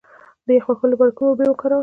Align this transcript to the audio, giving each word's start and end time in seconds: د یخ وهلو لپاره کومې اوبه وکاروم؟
د 0.45 0.47
یخ 0.57 0.65
وهلو 0.67 0.91
لپاره 0.93 1.15
کومې 1.17 1.29
اوبه 1.29 1.45
وکاروم؟ 1.49 1.79